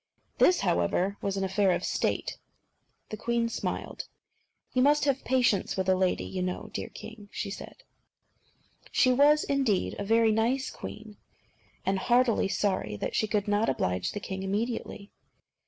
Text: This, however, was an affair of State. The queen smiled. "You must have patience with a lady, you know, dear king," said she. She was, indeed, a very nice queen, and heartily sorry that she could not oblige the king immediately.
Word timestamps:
This, 0.39 0.61
however, 0.61 1.17
was 1.21 1.37
an 1.37 1.43
affair 1.43 1.69
of 1.73 1.83
State. 1.83 2.39
The 3.09 3.17
queen 3.17 3.49
smiled. 3.49 4.07
"You 4.73 4.81
must 4.81 5.05
have 5.05 5.23
patience 5.23 5.77
with 5.77 5.87
a 5.87 5.93
lady, 5.93 6.23
you 6.23 6.41
know, 6.41 6.71
dear 6.73 6.89
king," 6.89 7.29
said 7.31 7.75
she. 7.79 9.09
She 9.09 9.13
was, 9.13 9.43
indeed, 9.43 9.95
a 9.99 10.03
very 10.03 10.31
nice 10.31 10.71
queen, 10.71 11.17
and 11.85 11.99
heartily 11.99 12.47
sorry 12.47 12.95
that 12.95 13.15
she 13.15 13.27
could 13.27 13.47
not 13.47 13.69
oblige 13.69 14.13
the 14.13 14.19
king 14.19 14.41
immediately. 14.41 15.11